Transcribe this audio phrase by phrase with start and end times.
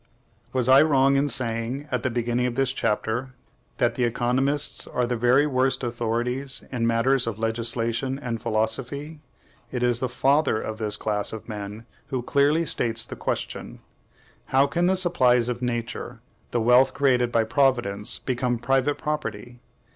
[0.51, 3.35] Was I wrong in saying, at the beginning of this chapter,
[3.77, 9.21] that the economists are the very worst authorities in matters of legislation and philosophy?
[9.71, 13.79] It is the FATHER of this class of men who clearly states the question,
[14.45, 19.59] How can the supplies of Nature, the wealth created by Providence, become private property?